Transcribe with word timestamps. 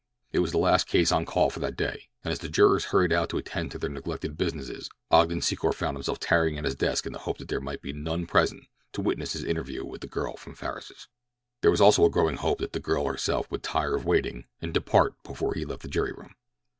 It 0.33 0.39
was 0.39 0.51
the 0.51 0.57
last 0.57 0.87
case 0.87 1.11
on 1.11 1.25
call 1.27 1.51
for 1.51 1.59
that 1.59 1.75
day, 1.75 2.09
and 2.23 2.31
as 2.31 2.39
the 2.39 2.49
jurors 2.49 2.85
hurried 2.85 3.13
out 3.13 3.29
to 3.29 3.37
attend 3.37 3.69
to 3.69 3.77
their 3.77 3.87
neglected 3.87 4.35
businesses 4.35 4.89
Ogden 5.11 5.41
Secor 5.41 5.75
found 5.75 5.95
himself 5.95 6.19
tarrying 6.19 6.57
at 6.57 6.63
his 6.65 6.73
desk 6.73 7.05
in 7.05 7.13
the 7.13 7.19
hope 7.19 7.37
that 7.37 7.49
there 7.49 7.61
might 7.61 7.83
be 7.83 7.93
none 7.93 8.25
present 8.25 8.63
to 8.93 9.01
witness 9.01 9.33
his 9.33 9.43
interview 9.43 9.85
with 9.85 10.01
the 10.01 10.07
girl 10.07 10.37
from 10.37 10.55
Farris's. 10.55 11.07
There 11.61 11.69
was 11.69 11.81
also 11.81 12.03
a 12.03 12.09
growing 12.09 12.37
hope 12.37 12.57
that 12.57 12.73
the 12.73 12.79
girl 12.79 13.05
herself 13.05 13.51
would 13.51 13.61
tire 13.61 13.93
of 13.95 14.03
waiting 14.03 14.45
and 14.59 14.73
depart 14.73 15.21
before 15.21 15.53
he 15.53 15.65
left 15.65 15.83
the 15.83 15.87
jury 15.87 16.13
room. 16.13 16.33